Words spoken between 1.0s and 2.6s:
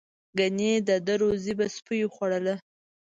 ده روزي به سپیو خوړله.